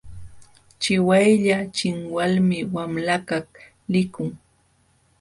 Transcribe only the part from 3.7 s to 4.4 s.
likun.